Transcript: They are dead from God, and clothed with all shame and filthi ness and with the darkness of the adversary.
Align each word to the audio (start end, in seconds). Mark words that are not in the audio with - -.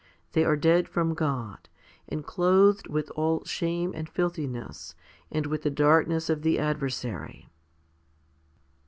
They 0.31 0.43
are 0.43 0.55
dead 0.55 0.89
from 0.89 1.13
God, 1.13 1.69
and 2.09 2.25
clothed 2.25 2.87
with 2.87 3.11
all 3.11 3.43
shame 3.45 3.93
and 3.93 4.11
filthi 4.11 4.49
ness 4.49 4.95
and 5.31 5.45
with 5.45 5.61
the 5.61 5.69
darkness 5.69 6.27
of 6.27 6.41
the 6.41 6.57
adversary. 6.57 7.51